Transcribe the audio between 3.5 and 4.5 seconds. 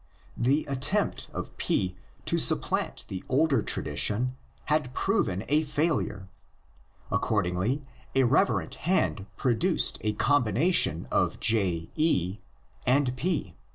tradition